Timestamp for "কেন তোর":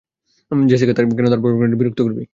1.09-1.41